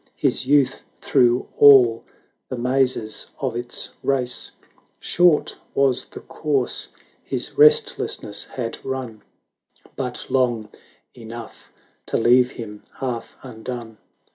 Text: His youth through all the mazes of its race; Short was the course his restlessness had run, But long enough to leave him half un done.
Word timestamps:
His 0.15 0.47
youth 0.47 0.81
through 0.99 1.47
all 1.59 2.03
the 2.49 2.57
mazes 2.57 3.29
of 3.39 3.55
its 3.55 3.93
race; 4.01 4.49
Short 4.99 5.55
was 5.75 6.05
the 6.05 6.21
course 6.21 6.87
his 7.23 7.55
restlessness 7.55 8.45
had 8.45 8.83
run, 8.83 9.21
But 9.95 10.25
long 10.27 10.69
enough 11.13 11.71
to 12.07 12.17
leave 12.17 12.49
him 12.49 12.81
half 12.95 13.37
un 13.43 13.61
done. 13.61 13.99